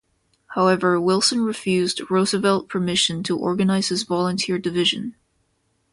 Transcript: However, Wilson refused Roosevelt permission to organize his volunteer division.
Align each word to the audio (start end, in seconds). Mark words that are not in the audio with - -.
However, 0.55 0.99
Wilson 0.99 1.41
refused 1.43 2.01
Roosevelt 2.09 2.67
permission 2.67 3.21
to 3.21 3.37
organize 3.37 3.89
his 3.89 4.01
volunteer 4.01 4.57
division. 4.57 5.13